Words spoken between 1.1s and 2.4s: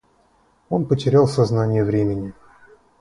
сознание времени.